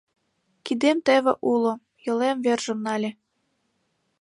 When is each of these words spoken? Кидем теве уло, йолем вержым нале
Кидем 0.65 0.97
теве 1.05 1.33
уло, 1.51 1.73
йолем 2.05 2.37
вержым 2.45 2.79
нале 2.85 3.09